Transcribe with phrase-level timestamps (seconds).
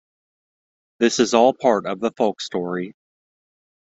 [0.97, 2.95] "This is all part of the folk story."